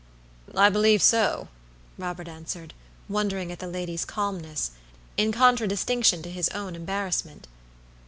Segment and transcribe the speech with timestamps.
[0.57, 1.47] "I believe so,"
[1.95, 2.73] Robert answered,
[3.07, 4.71] wondering at the lady's calmness,
[5.15, 7.45] in contradistinction to his own embarrassment.